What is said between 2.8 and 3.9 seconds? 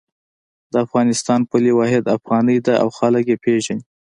او خلک یی پیژني